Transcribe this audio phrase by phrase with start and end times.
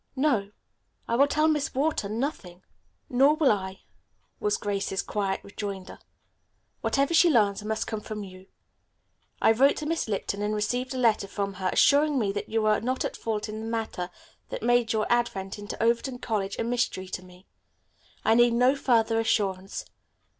[0.15, 0.49] "No;
[1.07, 2.63] I will tell Miss Wharton nothing."
[3.07, 3.83] "Nor will I,"
[4.39, 5.99] was Grace's quiet rejoinder.
[6.81, 8.47] "Whatever she learns must come from you.
[9.43, 12.65] I wrote to Miss Lipton and received a letter from her assuring me that you
[12.65, 14.09] are not at fault in the matter
[14.49, 17.45] that made your advent into Overton College a mystery to me.
[18.25, 19.85] I need no further assurance.